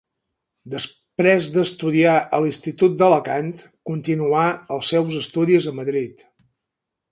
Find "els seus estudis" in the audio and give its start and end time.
4.79-5.71